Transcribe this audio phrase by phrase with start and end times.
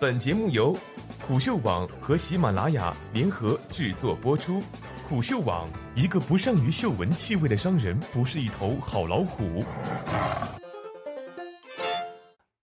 [0.00, 0.78] 本节目由
[1.26, 4.62] 虎嗅网和喜马拉雅联合制作播出。
[5.08, 9.64] 虎嗅网：一个不善于嗅闻气味的商人，不是一头好老虎。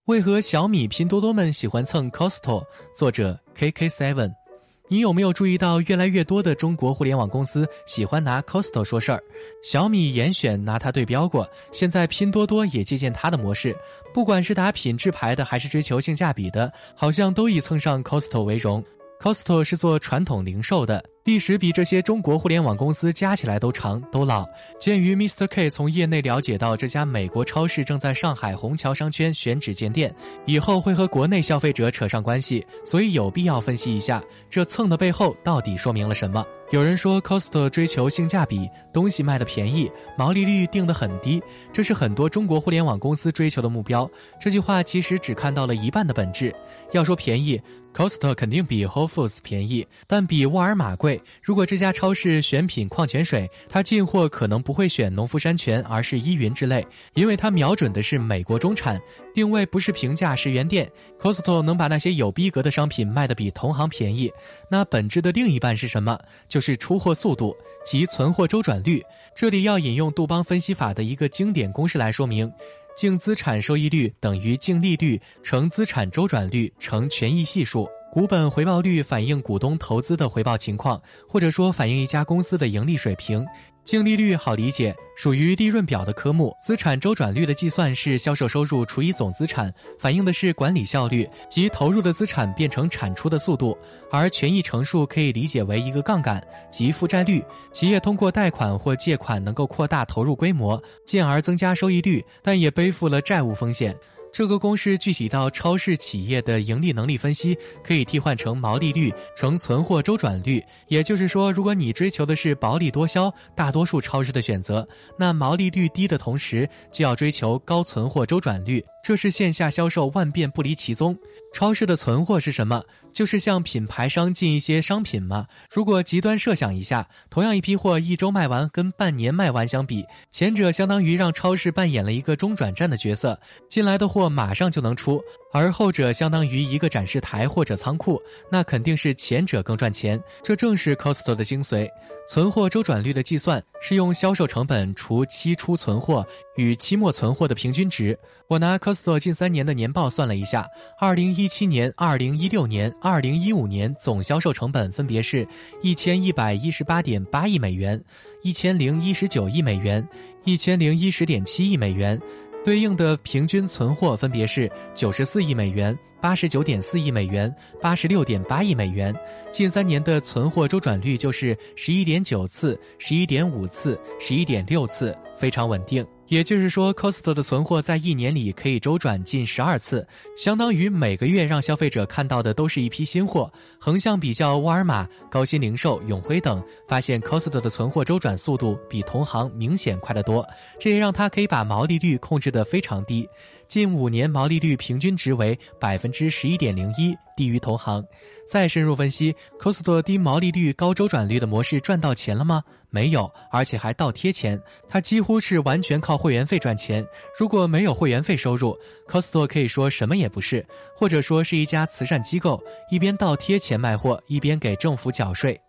[0.05, 2.63] 为何小米、拼多多们喜欢蹭 Costco？
[2.95, 4.44] 作者 KK Seven。
[4.87, 9.19] 你有没有注意到，越来越多的中国互联网公司喜欢拿 Costco 说事儿？
[9.63, 13.75] 小米严选拿它对标过，现在拼多多也借鉴它的模式。
[14.13, 18.83] 不管是打品质牌的，还是追求性价比的，好像都以蹭上 Costco 为荣。
[19.19, 21.03] Costco 是做传统零售的。
[21.25, 24.47] 历史比这些中国互联网公司加起来都长都老。
[24.79, 25.47] 鉴于 Mr.
[25.47, 30.13] K 从业内了解到这家美国超市正在上海虹桥商圈选址建店，
[30.45, 36.45] 以后会和国内消费者扯上关系，所以有必要分析一下这蹭的背后到底说明了什么。
[36.69, 41.41] 有人说 Costco 追求性价比，东西卖的便宜，毛利率定得很低，
[41.73, 44.07] 这是很多中国互联网公司追求的目标。
[44.39, 46.53] 这句话其实只看到了一半的本质。
[46.91, 47.59] 要说便宜
[47.95, 51.21] ，Costco 肯定比 Whole Foods 便宜，但比沃尔玛贵。
[51.41, 59.01] 如果这家超市选品矿泉水，它进货可能不会选农夫山泉，而是依云之类，因为它瞄准的是美国中产，
[59.33, 60.91] 定位不是平价十元店。
[61.17, 64.29] Costco 能把那些有逼格的商品卖得比同行便宜，
[64.69, 66.19] 那本质的另一半是什么？
[66.49, 69.01] 就是出货速度及存货周转率。
[69.33, 72.51] 这里要引用杜邦分析法的一个经典公式来说明：
[72.95, 77.87] 净资产收益率等于净利率乘资产周转率乘权益系数。
[78.11, 83.45] 股本回报率反映股东投资的回报情况，或者说反映一家公司的盈利水平。
[83.85, 86.51] 净利率好理解，属于利润表的科目。
[86.59, 93.77] 资产周转率的计算是销售收入除以总资产，反映的是管理效率及投入的资产变成产出的速度。
[94.09, 97.45] 而权益乘数可以理解为一个杠杆即负债率。
[97.71, 103.95] 企业通过贷款或借款能够扩大投入规模，进而增加收益率，但也背负了债务风险。
[104.35, 110.61] 这个公式具体到超市企业的盈利能力分析，可以替换成毛利率乘存货周转率。
[110.89, 114.85] 也就是说，如果你追求的是薄利多销，大多数超市的选择，
[115.17, 118.83] 那毛利率低的同时，就要追求高存货周转率。
[119.05, 121.15] 这是线下销售万变不离其宗。
[121.53, 122.83] 超市的存货是什么？
[123.13, 125.45] 就是向品牌商进一些商品吗？
[125.69, 133.39] 如果极端设想一下，同样一批货一周卖完跟半年卖完相比，前者相当于让超市扮演了一个中转站的角色，
[133.69, 135.19] 进来的货马上就能出；
[135.55, 138.21] 而后者相当于一个展示台或者仓库，
[138.51, 140.21] 那肯定是前者更赚钱。
[140.43, 141.89] 这正是 Costco 的精髓。
[142.27, 146.25] 存货周转率的计算是用销售成本除期初存货
[146.57, 148.17] 与期末存货的平均值。
[148.49, 150.67] 我拿 Costco 近三年的年报算了一下，
[150.99, 152.93] 二零一七年、二零一六年。
[152.99, 155.47] 二零一五年总销售成本分别是
[155.81, 158.03] 一千一百一十八点八亿美元、
[158.41, 160.05] 一千零一十九亿美元、
[160.43, 162.19] 一千零一十点七亿美元，
[162.65, 169.15] 对应的平均存货分别是九十四亿美元、八十九点四亿美元、八十六点八亿美元。
[169.51, 176.03] 近三年的存货周转率就是十一点九次、十一点五次、十一点六次，非常稳定。
[176.25, 180.03] 也就是说，Costco 的存货在一年里可以周转近十二次，
[180.35, 183.53] 相当于每个月让消费者看到的都是一批新货。
[183.79, 190.43] 横向比较沃尔玛、高鑫零售、永辉等，发现 Costco 的存货周转速度比同行明显快得多，
[190.79, 193.29] 这也让它可以把毛利率控制得非常低。
[193.67, 198.03] 近五年毛利率平均值为百分之十一点零一，低于同行。
[198.47, 202.63] 再深入分析，Costco 低毛利率高周转率的模式赚到钱了吗？
[202.89, 204.61] 没有，而且还倒贴钱。
[204.87, 207.05] 它几乎是完全靠会员费赚钱。
[207.37, 208.77] 如果没有会员费收入
[209.07, 210.65] ，Costco 可以说什么也不是，
[210.95, 215.59] 或者说是一家慈善机构，一边倒贴钱卖货，一边给政府缴税。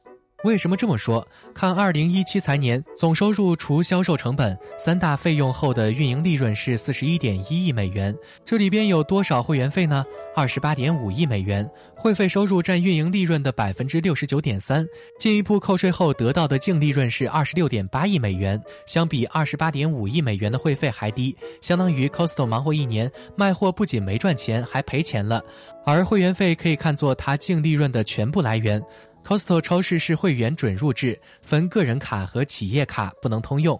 [0.44, 1.26] 为什么这么说？
[1.54, 8.14] 看二零一七财年总收入除销售成本三大费用后的运营利润是四十一点一亿美元，
[8.44, 10.04] 这里边有多少会员费呢？
[10.36, 14.86] 二十八点五亿美元，会费收入占运营利润的百分之六十九点三，
[15.18, 25.42] 进一步扣税后得到的净利润是二十六点八亿美元，相比二十八点五亿美元的会费还低，相当于 Costco 忙活一年卖货不仅没赚钱，还赔钱了，
[25.86, 28.80] 而会员费可以看作它净利润的全部来源。
[29.26, 33.76] Costco 超市是会员准入制，分个人卡和企业卡，不能通用。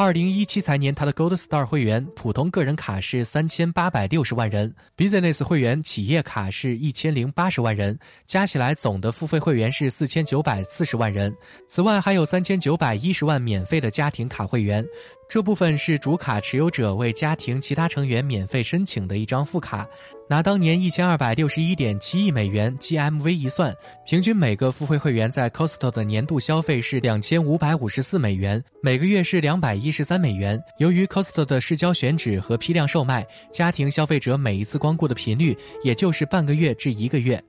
[0.00, 11.34] 二零一七财年，它的 Gold Star 会员普通个人卡是三千八百六十万人，Business 会员企业卡是一千零八十万人，加起来总的付费会员是四千九百四十万人。
[11.68, 14.86] 此外，还有三千九百一十万免费的家庭卡会员。
[15.28, 19.86] 这部分是主卡持有者为家庭其他成员免费申请的一张副卡，
[20.26, 30.62] 拿当年一千二百六十一点七亿美元 GMV 一算，平均每个付费会员在 Costco 的年度消费是两千五百五十四美元，每个月是两百一一十三美元。
[30.76, 37.42] 由于 Costco 的市郊选址和批量售卖，家庭消费者每一次光顾的频率也就是半个月至一个月。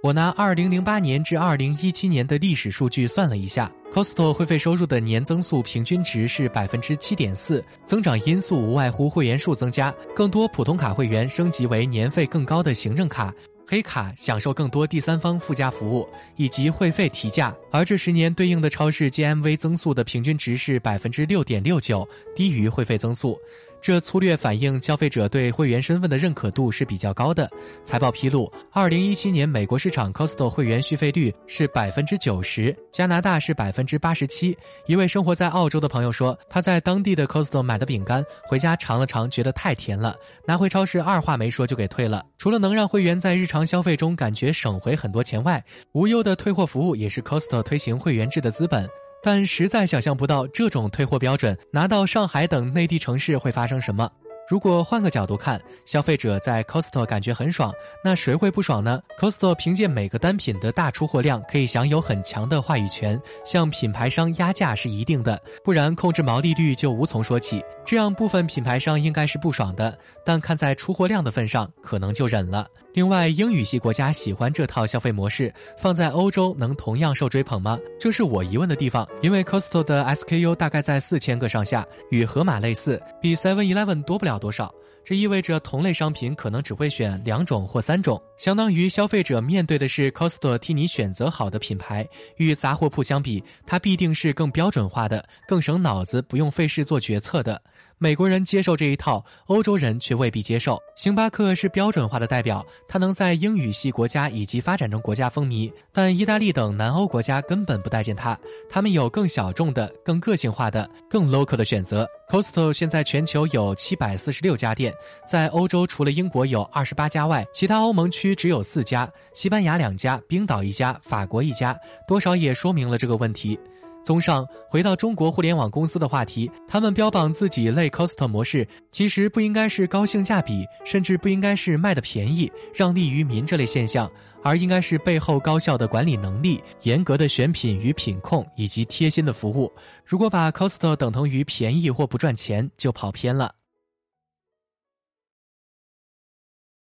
[0.00, 13.34] 我拿二零零八年至二零一七年的历史数据算了一下，Costco 会费收入的年增速平均值是百分之七点四，增长因素无外乎会员数增加，更多普通卡会员升级为年费更高的行政卡。
[13.72, 23.40] 黑卡享受更多第三方附加服务以及会费提价，而这十年对应的超市 GMV 增速的平均值是百分之六点六九，低于会费增速。
[23.82, 27.50] 这粗略反映消费者对会员身份的认可度是比较高的。
[27.82, 34.56] 财报披露，二零一七年美国市场 Costco 会员续费率是百分之九十，加拿大是百分之八十七。
[34.86, 40.14] 一位生活在澳洲的朋友说，他在当地的 Costco 买的饼干，回家尝了尝，觉得太甜了，
[40.46, 42.24] 拿回超市二话没说就给退了。
[42.38, 48.88] 除了能让会员在日常消费中感觉省回很多钱外，无忧的退货服务也是 Costco 推行会员制的资本。
[49.22, 54.10] 但实在想象不到这种退货标准拿到上海等内地城市会发生什么。
[54.48, 57.72] 如果换个角度看，消费者在 Costco 感觉很爽，
[58.04, 67.64] 那谁会不爽呢？Costco 凭借每个单品的大出货量，可以享有很强的话语权，向品牌商压价是一定的，不然控制毛利率就无从说起。
[67.86, 69.96] 这样部分品牌商应该是不爽的，
[70.26, 72.66] 但看在出货量的份上，可能就忍了。
[72.94, 77.78] 另外，英语系国家喜欢这套消费模式，放在欧洲能同样受追捧吗？
[77.98, 79.08] 这是我疑问的地方。
[79.22, 84.70] 因为 Costco 的 SKU 大概在四千个上下，与盒马类似，比 Seven Eleven 多不了多少。
[85.04, 92.06] 这意味着同类商品可能只会选两种或三种，相当于消费者面对的是 Costco 替你选择好的品牌。
[92.36, 97.60] 与杂货铺相比，它必定是更标准化的、更省脑子、不用费事做决策的。
[98.02, 100.76] 美国人接受这一套，欧洲人却未必接受。
[100.96, 108.36] 星巴克是标准化的代表，它能在英语系国家以及发展中国家风靡，但意大利等南欧国家根本不待见它。
[108.68, 112.04] 他们有更小众的、更个性化的、更 local 的选择。
[112.28, 114.92] Costco 现在全球有七百四十六家店，
[115.24, 121.78] 在欧洲除了英国有二十八家外，其他欧盟区只有四家，西班牙两家，冰岛一家，法国一家，
[122.08, 123.56] 多少也说明了这个问题。
[124.04, 134.10] 综上，回到中国互联网公司的话题，他们标榜自己类 cost 模式，其实不应该是高性价比，甚至不应该是卖的便宜、让利于民这类现象，
[134.42, 139.72] 而应该是背后高效的管理能力、严格的选品与品控以及贴心的服务。
[140.04, 143.52] 如果把 cost 等同于便宜或不赚钱，就跑偏了。